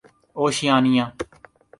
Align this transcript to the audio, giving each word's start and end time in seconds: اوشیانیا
اوشیانیا 0.39 1.05